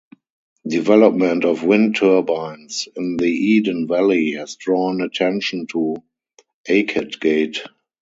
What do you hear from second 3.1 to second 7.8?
the Eden Valley has drawn attention to Aiketgate.